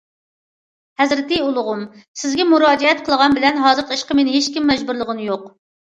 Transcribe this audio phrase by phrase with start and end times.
[1.01, 1.85] ھەزرىتى ئۇلۇغۇم،
[2.23, 5.51] سىزگە مۇراجىئەت قىلغان بىلەن ھازىرقى ئىشقا مېنى ھېچكىم مەجبۇرلىغىنى يوق!